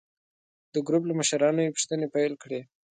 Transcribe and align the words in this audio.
د 0.73 0.75
ګروپ 0.87 1.03
له 1.07 1.13
مشرانو 1.19 1.59
یې 1.65 1.73
پوښتنې 1.75 2.07
پیل 2.13 2.33
کړې. 2.43 2.59